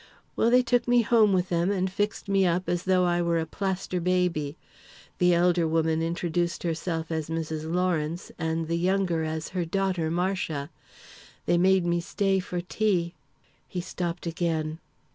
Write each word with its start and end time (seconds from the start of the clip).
"Well, 0.35 0.49
they 0.49 0.63
took 0.63 0.87
me 0.87 1.03
home 1.03 1.31
with 1.31 1.49
them 1.49 1.69
and 1.69 1.87
fixed 1.87 2.27
me 2.27 2.43
up 2.43 2.67
as 2.67 2.85
though 2.85 3.05
I 3.05 3.21
were 3.21 3.37
a 3.37 3.45
plaster 3.45 3.99
baby. 4.01 4.57
The 5.19 5.35
elder 5.35 5.67
woman 5.67 6.01
introduced 6.01 6.63
herself 6.63 7.11
as 7.11 7.29
Mrs. 7.29 7.71
Lawrence 7.71 8.31
and 8.39 8.67
the 8.67 8.79
younger 8.79 9.23
as 9.23 9.49
her 9.49 9.63
daughter 9.63 10.09
Marcia. 10.09 10.71
They 11.45 11.59
made 11.59 11.85
me 11.85 12.01
stay 12.01 12.39
for 12.39 12.61
tea" 12.61 13.13
He 13.67 13.79
stopped 13.79 14.25
again. 14.25 14.79